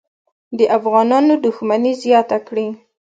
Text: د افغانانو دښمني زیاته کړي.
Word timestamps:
د 0.57 0.59
افغانانو 0.77 1.33
دښمني 1.45 1.93
زیاته 2.03 2.37
کړي. 2.47 2.67